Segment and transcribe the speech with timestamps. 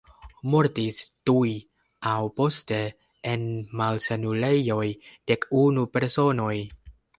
[0.51, 0.95] Mortis
[1.29, 1.51] tuj
[2.13, 2.81] aŭ poste
[3.35, 3.45] en
[3.83, 6.53] malsanulejoj dek-unu personoj.